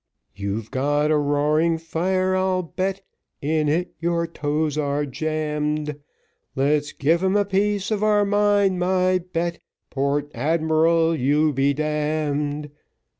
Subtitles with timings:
[0.35, 3.03] You've got a roaring fire I'll bet,
[3.39, 5.95] In it your toes are jammed,
[6.55, 9.59] Let's give him a piece of our mind, my Bet,
[9.91, 12.69] Port Admiral, you be d d.